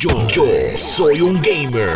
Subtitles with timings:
[0.00, 0.44] Yo, yo
[0.76, 1.90] soy un gamer.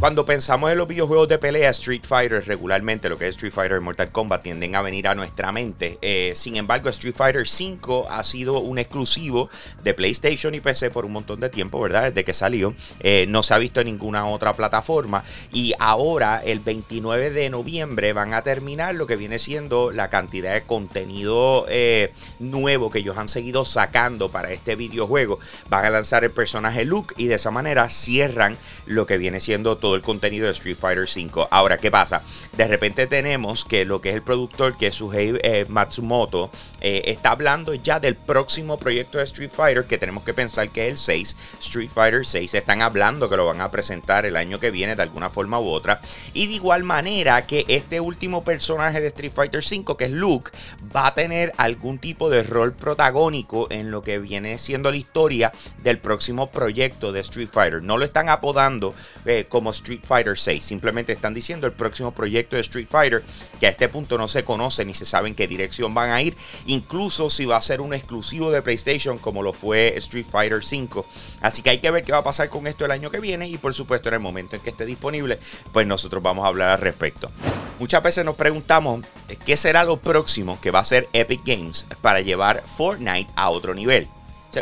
[0.00, 3.78] Cuando pensamos en los videojuegos de pelea, Street Fighter, regularmente lo que es Street Fighter
[3.78, 5.98] y Mortal Kombat tienden a venir a nuestra mente.
[6.00, 9.50] Eh, sin embargo, Street Fighter V ha sido un exclusivo
[9.82, 12.04] de PlayStation y PC por un montón de tiempo, ¿verdad?
[12.04, 12.74] Desde que salió.
[13.00, 15.22] Eh, no se ha visto en ninguna otra plataforma.
[15.52, 20.54] Y ahora, el 29 de noviembre, van a terminar lo que viene siendo la cantidad
[20.54, 25.38] de contenido eh, nuevo que ellos han seguido sacando para este videojuego.
[25.68, 29.76] Van a lanzar el personaje Luke y de esa manera cierran lo que viene siendo
[29.76, 31.46] todo el contenido de Street Fighter V.
[31.50, 32.22] Ahora, ¿qué pasa?
[32.56, 36.50] De repente tenemos que lo que es el productor, que es Suhei eh, Matsumoto,
[36.80, 40.88] eh, está hablando ya del próximo proyecto de Street Fighter que tenemos que pensar que
[40.88, 42.54] es el 6, Street Fighter 6.
[42.54, 45.68] Están hablando que lo van a presentar el año que viene de alguna forma u
[45.68, 46.00] otra.
[46.34, 50.50] Y de igual manera que este último personaje de Street Fighter 5, que es Luke,
[50.94, 55.52] va a tener algún tipo de rol protagónico en lo que viene siendo la historia
[55.82, 57.82] del próximo proyecto de Street Fighter.
[57.82, 58.94] No lo están apodando
[59.24, 63.22] eh, como Street Fighter 6, simplemente están diciendo el próximo proyecto de Street Fighter,
[63.58, 66.22] que a este punto no se conoce ni se sabe en qué dirección van a
[66.22, 66.36] ir,
[66.66, 71.06] incluso si va a ser un exclusivo de PlayStation como lo fue Street Fighter 5.
[71.42, 73.48] Así que hay que ver qué va a pasar con esto el año que viene
[73.48, 75.38] y por supuesto en el momento en que esté disponible,
[75.72, 77.30] pues nosotros vamos a hablar al respecto.
[77.78, 79.04] Muchas veces nos preguntamos
[79.44, 83.74] qué será lo próximo que va a hacer Epic Games para llevar Fortnite a otro
[83.74, 84.08] nivel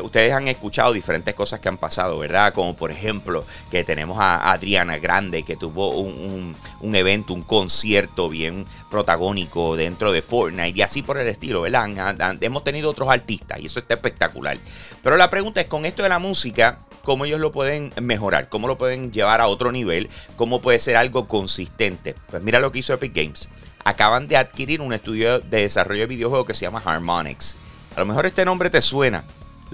[0.00, 2.52] ustedes han escuchado diferentes cosas que han pasado, ¿verdad?
[2.52, 6.54] Como por ejemplo que tenemos a Adriana Grande que tuvo un,
[6.94, 12.16] evento, un concierto bien protagónico dentro de Fortnite y así por el estilo, ¿verdad?
[12.40, 14.58] hemos tenido otros artistas y eso está espectacular.
[15.02, 18.48] Pero la pregunta es, con esto de la música, ¿cómo ellos lo pueden mejorar?
[18.48, 20.08] ¿Cómo lo pueden llevar a otro nivel?
[20.36, 22.14] ¿Cómo puede ser algo consistente?
[22.30, 23.48] Pues mira lo que hizo Epic Games.
[23.84, 27.56] Acaban de adquirir un estudio de desarrollo de videojuegos que se llama Harmonix.
[27.96, 29.24] A lo mejor este nombre te suena,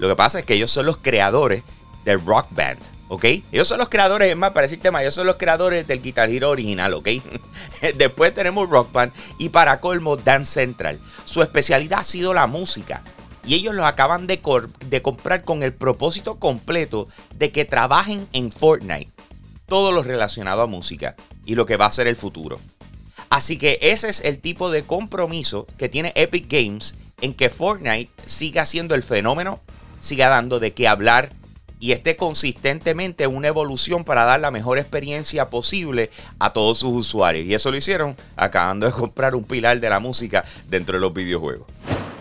[0.01, 1.61] lo que pasa es que ellos son los creadores
[2.03, 2.79] del Rock Band.
[3.07, 3.23] ¿ok?
[3.51, 6.27] Ellos son los creadores, es más, para decir tema, ellos son los creadores del Guitar
[6.31, 7.07] Hero original, ¿ok?
[7.97, 10.99] Después tenemos Rock Band y para colmo Dance Central.
[11.25, 13.03] Su especialidad ha sido la música.
[13.45, 14.41] Y ellos los acaban de,
[14.87, 19.11] de comprar con el propósito completo de que trabajen en Fortnite.
[19.67, 22.59] Todo lo relacionado a música y lo que va a ser el futuro.
[23.29, 28.11] Así que ese es el tipo de compromiso que tiene Epic Games en que Fortnite
[28.25, 29.59] siga siendo el fenómeno
[30.01, 31.31] siga dando de qué hablar
[31.79, 37.47] y esté consistentemente una evolución para dar la mejor experiencia posible a todos sus usuarios.
[37.47, 41.13] Y eso lo hicieron acabando de comprar un pilar de la música dentro de los
[41.13, 41.65] videojuegos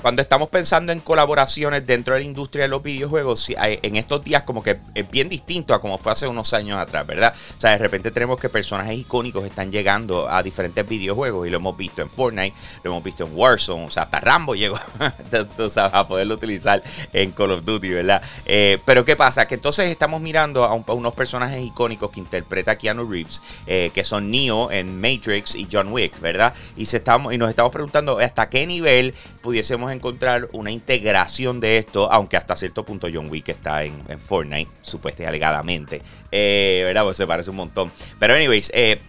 [0.00, 4.42] cuando estamos pensando en colaboraciones dentro de la industria de los videojuegos, en estos días
[4.42, 7.34] como que es bien distinto a como fue hace unos años atrás, ¿verdad?
[7.56, 11.56] O sea, de repente tenemos que personajes icónicos están llegando a diferentes videojuegos y lo
[11.56, 14.76] hemos visto en Fortnite, lo hemos visto en Warzone, o sea, hasta Rambo llegó
[15.92, 16.82] a poderlo utilizar
[17.12, 18.22] en Call of Duty, ¿verdad?
[18.46, 19.46] Eh, pero ¿qué pasa?
[19.46, 24.30] Que entonces estamos mirando a, unos personajes icónicos que interpreta Keanu Reeves, eh, que son
[24.30, 26.54] Neo en Matrix y John Wick, ¿verdad?
[26.76, 31.78] Y, se estamos, y nos estamos preguntando hasta qué nivel pudiésemos encontrar una integración de
[31.78, 36.02] esto, aunque hasta cierto punto John Wick está en, Fortnite, supuestamente alegadamente.
[36.30, 37.04] Eh, ¿Verdad?
[37.04, 37.90] Pues se parece un montón.
[38.18, 39.00] Pero, anyways, eh,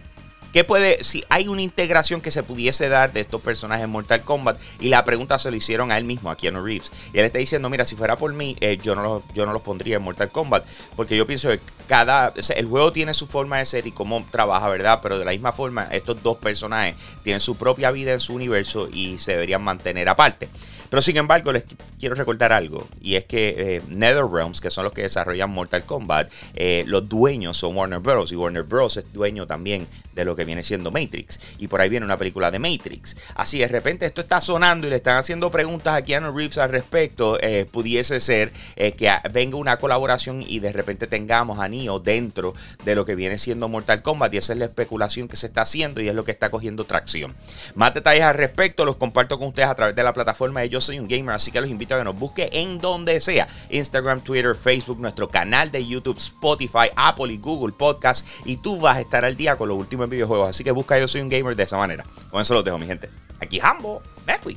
[0.52, 4.20] ¿Qué puede, si hay una integración que se pudiese dar de estos personajes en Mortal
[4.22, 4.58] Kombat?
[4.80, 6.92] Y la pregunta se lo hicieron a él mismo, a Keanu Reeves.
[7.14, 9.54] Y él está diciendo, mira, si fuera por mí, eh, yo, no los, yo no
[9.54, 10.64] los pondría en Mortal Kombat.
[10.94, 14.68] Porque yo pienso que cada, el juego tiene su forma de ser y cómo trabaja,
[14.68, 15.00] ¿verdad?
[15.02, 18.88] Pero de la misma forma, estos dos personajes tienen su propia vida en su universo
[18.92, 20.48] y se deberían mantener aparte.
[20.92, 21.64] Pero sin embargo, les
[21.98, 22.86] quiero recordar algo.
[23.00, 27.56] Y es que eh, NetherRealms, que son los que desarrollan Mortal Kombat, eh, los dueños
[27.56, 28.30] son Warner Bros.
[28.30, 28.98] Y Warner Bros.
[28.98, 31.40] es dueño también de lo que viene siendo Matrix.
[31.58, 33.16] Y por ahí viene una película de Matrix.
[33.34, 36.70] Así de repente esto está sonando y le están haciendo preguntas a Keanu Reeves al
[36.70, 37.38] respecto.
[37.40, 42.54] Eh, pudiese ser que venga una colaboración y de repente tengamos a Neo dentro
[42.84, 44.34] de lo que viene siendo Mortal Kombat.
[44.34, 46.84] Y esa es la especulación que se está haciendo y es lo que está cogiendo
[46.84, 47.34] tracción.
[47.74, 50.80] Más detalles al respecto los comparto con ustedes a través de la plataforma de Yo
[50.80, 51.34] Soy un Gamer.
[51.34, 53.46] Así que los invito a que nos busque en donde sea.
[53.70, 58.26] Instagram, Twitter, Facebook, nuestro canal de YouTube, Spotify, Apple y Google Podcast.
[58.44, 60.08] Y tú vas a estar al día con los últimos
[60.46, 62.04] Así que busca Yo Soy un Gamer de esa manera.
[62.30, 63.08] Con eso lo dejo, mi gente.
[63.40, 64.02] Aquí Hambo.
[64.26, 64.56] Me fui.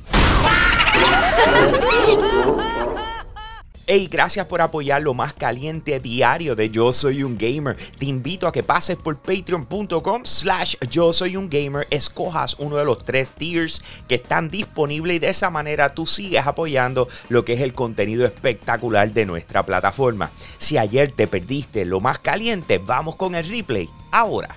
[3.88, 7.76] Hey, gracias por apoyar lo más caliente diario de Yo Soy un Gamer.
[7.96, 12.84] Te invito a que pases por patreon.com slash Yo Soy un Gamer, escojas uno de
[12.84, 17.52] los tres tiers que están disponibles y de esa manera tú sigues apoyando lo que
[17.52, 20.32] es el contenido espectacular de nuestra plataforma.
[20.58, 24.56] Si ayer te perdiste lo más caliente, vamos con el replay ahora.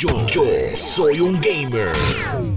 [0.00, 0.10] Yo,
[0.76, 1.90] soy un gamer.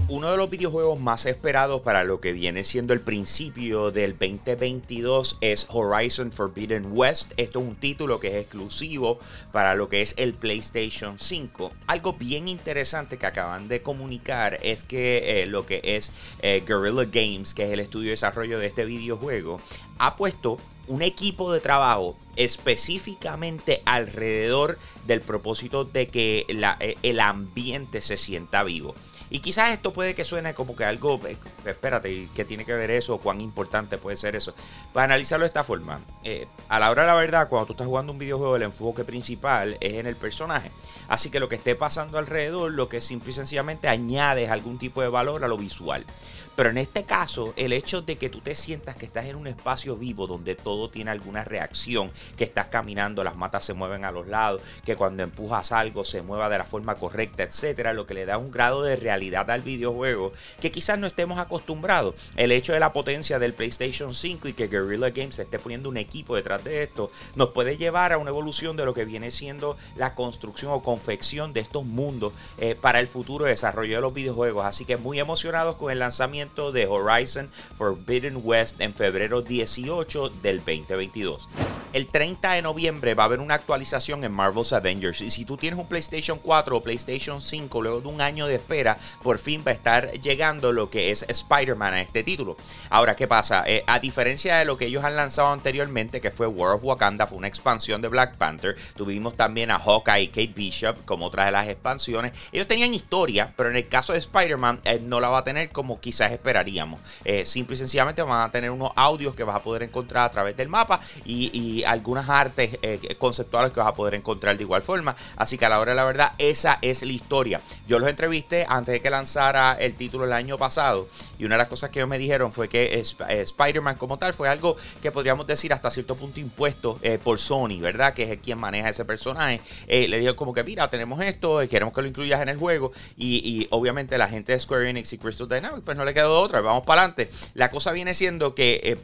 [0.06, 5.38] Uno de los videojuegos más esperados para lo que viene siendo el principio del 2022
[5.40, 7.32] es Horizon Forbidden West.
[7.36, 9.18] Esto es un título que es exclusivo
[9.50, 11.72] para lo que es el PlayStation 5.
[11.88, 16.12] Algo bien interesante que acaban de comunicar es que eh, lo que es
[16.42, 19.60] eh, Guerrilla Games, que es el estudio de desarrollo de este videojuego,
[19.98, 20.58] ha puesto
[20.92, 28.62] un equipo de trabajo específicamente alrededor del propósito de que eh, el ambiente se sienta
[28.62, 28.94] vivo.
[29.30, 32.90] Y quizás esto puede que suene como que algo, eh, espérate, ¿qué tiene que ver
[32.90, 33.16] eso?
[33.16, 34.54] ¿Cuán importante puede ser eso?
[34.92, 37.86] Para analizarlo de esta forma, eh, a la hora de la verdad, cuando tú estás
[37.86, 40.70] jugando un videojuego, el enfoque principal es en el personaje.
[41.08, 45.00] Así que lo que esté pasando alrededor, lo que simple y sencillamente añades algún tipo
[45.00, 46.04] de valor a lo visual.
[46.54, 49.46] Pero en este caso, el hecho de que tú te sientas que estás en un
[49.46, 54.12] espacio vivo donde todo tiene alguna reacción, que estás caminando, las matas se mueven a
[54.12, 58.14] los lados, que cuando empujas algo se mueva de la forma correcta, etcétera, lo que
[58.14, 62.14] le da un grado de realidad al videojuego que quizás no estemos acostumbrados.
[62.36, 65.96] El hecho de la potencia del PlayStation 5 y que Guerrilla Games esté poniendo un
[65.96, 69.76] equipo detrás de esto, nos puede llevar a una evolución de lo que viene siendo
[69.96, 74.66] la construcción o confección de estos mundos eh, para el futuro desarrollo de los videojuegos.
[74.66, 76.41] Así que muy emocionados con el lanzamiento
[76.72, 81.48] de Horizon Forbidden West en febrero 18 del 2022.
[81.92, 85.20] El 30 de noviembre va a haber una actualización en Marvel's Avengers.
[85.20, 88.54] Y si tú tienes un PlayStation 4 o PlayStation 5, luego de un año de
[88.54, 92.56] espera, por fin va a estar llegando lo que es Spider-Man a este título.
[92.88, 93.64] Ahora, ¿qué pasa?
[93.66, 97.26] Eh, a diferencia de lo que ellos han lanzado anteriormente, que fue War of Wakanda,
[97.26, 98.74] fue una expansión de Black Panther.
[98.96, 102.32] Tuvimos también a Hawkeye y Kate Bishop como otra de las expansiones.
[102.52, 105.68] Ellos tenían historia, pero en el caso de Spider-Man eh, no la va a tener
[105.68, 107.00] como quizás esperaríamos.
[107.26, 110.30] Eh, simple y sencillamente van a tener unos audios que vas a poder encontrar a
[110.30, 114.82] través del mapa y algunas artes eh, conceptuales que vas a poder encontrar de igual
[114.82, 115.16] forma.
[115.36, 117.60] Así que a la hora de la verdad, esa es la historia.
[117.86, 121.06] Yo los entrevisté antes de que lanzara el título el año pasado
[121.38, 124.32] y una de las cosas que ellos me dijeron fue que eh, Spider-Man como tal
[124.32, 128.14] fue algo que podríamos decir hasta cierto punto impuesto eh, por Sony, ¿verdad?
[128.14, 129.60] Que es quien maneja ese personaje.
[129.88, 133.66] le dijo como que, mira, tenemos esto, queremos que lo incluyas en el juego y,
[133.70, 136.84] obviamente la gente de Square Enix y Crystal Dynamics pues no le quedó otra, vamos
[136.84, 137.30] para adelante.
[137.54, 138.98] La cosa viene siendo que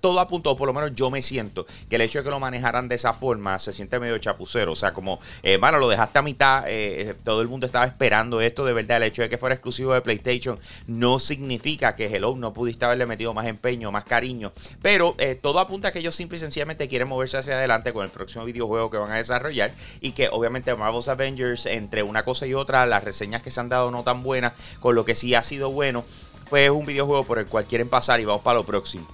[0.00, 2.88] todo apuntó, por lo menos yo me siento, que el hecho de que lo manejaran
[2.88, 4.72] de esa forma se siente medio chapucero.
[4.72, 8.40] O sea, como, eh, bueno, lo dejaste a mitad, eh, todo el mundo estaba esperando
[8.40, 8.98] esto de verdad.
[8.98, 13.06] El hecho de que fuera exclusivo de PlayStation no significa que Hello no pudiste haberle
[13.06, 14.52] metido más empeño, más cariño.
[14.82, 18.04] Pero eh, todo apunta a que ellos simple y sencillamente quieren moverse hacia adelante con
[18.04, 19.72] el próximo videojuego que van a desarrollar.
[20.00, 23.68] Y que obviamente Marvel's Avengers, entre una cosa y otra, las reseñas que se han
[23.68, 26.04] dado no tan buenas, con lo que sí ha sido bueno,
[26.48, 29.06] pues es un videojuego por el cual quieren pasar y vamos para lo próximo.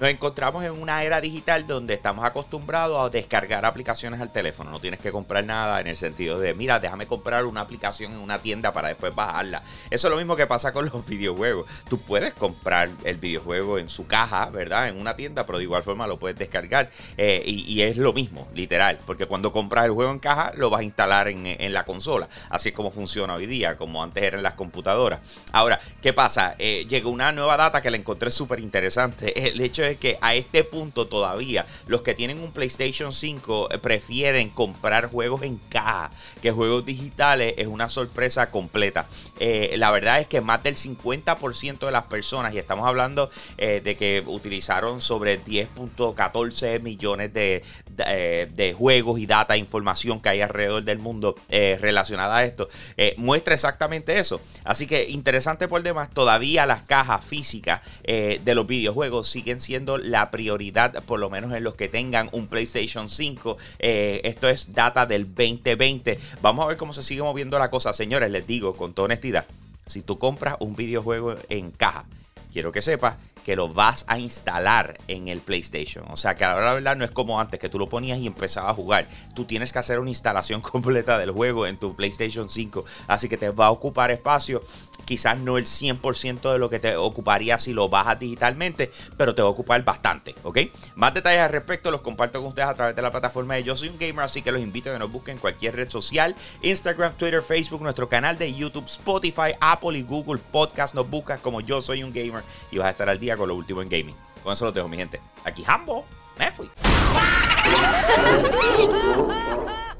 [0.00, 4.70] Nos encontramos en una era digital donde estamos acostumbrados a descargar aplicaciones al teléfono.
[4.70, 8.18] No tienes que comprar nada en el sentido de, mira, déjame comprar una aplicación en
[8.18, 9.62] una tienda para después bajarla.
[9.90, 11.66] Eso es lo mismo que pasa con los videojuegos.
[11.90, 14.88] Tú puedes comprar el videojuego en su caja, ¿verdad?
[14.88, 16.88] En una tienda, pero de igual forma lo puedes descargar.
[17.18, 18.98] Eh, y, es lo mismo, literal.
[19.04, 22.26] Porque cuando compras el juego en caja, lo vas a instalar en, la consola.
[22.48, 25.20] Así es como funciona hoy día, como antes eran las computadoras.
[25.52, 26.54] Ahora, ¿qué pasa?
[26.58, 29.38] Eh, llegó una nueva data que la encontré súper interesante.
[29.50, 34.50] El hecho que a este punto todavía los que tienen un PlayStation 5 eh, prefieren
[34.50, 36.10] comprar juegos en caja
[36.42, 39.06] que juegos digitales es una sorpresa completa.
[39.38, 43.80] Eh, la verdad es que más del 50% de las personas, y estamos hablando eh,
[43.82, 47.62] de que utilizaron sobre 10.14 millones de,
[47.96, 52.68] de, juegos y data, información que hay alrededor del mundo relacionada a esto,
[53.16, 54.40] muestra exactamente eso.
[54.64, 60.30] Así que interesante por demás, todavía las cajas físicas de los videojuegos siguen siendo la
[60.30, 63.56] prioridad, por lo menos en los que tengan un PlayStation 5.
[63.78, 66.18] Eh, esto es data del 2020.
[66.42, 68.30] Vamos a ver cómo se sigue moviendo la cosa, señores.
[68.30, 69.46] Les digo con toda honestidad,
[69.86, 72.04] si tú compras un videojuego en caja,
[72.52, 73.16] quiero que sepas
[73.50, 76.04] que lo vas a instalar en el PlayStation.
[76.10, 78.28] O sea que ahora la verdad no es como antes, que tú lo ponías y
[78.28, 79.08] empezabas a jugar.
[79.34, 82.84] Tú tienes que hacer una instalación completa del juego en tu PlayStation 5.
[83.08, 84.62] Así que te va a ocupar espacio.
[85.04, 89.42] Quizás no el 100% de lo que te ocuparía si lo bajas digitalmente, pero te
[89.42, 90.58] va a ocupar bastante, ¿ok?
[90.96, 93.76] Más detalles al respecto los comparto con ustedes a través de la plataforma de Yo
[93.76, 96.34] Soy un Gamer, así que los invito a que nos busquen en cualquier red social,
[96.62, 100.94] Instagram, Twitter, Facebook, nuestro canal de YouTube, Spotify, Apple y Google Podcast.
[100.94, 103.54] Nos buscas como Yo Soy un Gamer y vas a estar al día con lo
[103.54, 104.16] último en gaming.
[104.42, 105.20] Con eso lo dejo, mi gente.
[105.44, 106.04] Aquí Hambo,
[106.38, 106.68] me fui.